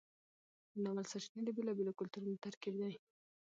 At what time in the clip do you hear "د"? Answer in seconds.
0.73-0.75, 1.45-1.49